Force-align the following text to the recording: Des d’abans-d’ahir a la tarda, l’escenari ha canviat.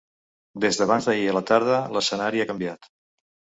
Des 0.63 0.79
d’abans-d’ahir 0.79 1.29
a 1.35 1.37
la 1.39 1.45
tarda, 1.51 1.77
l’escenari 1.99 2.45
ha 2.47 2.51
canviat. 2.55 2.93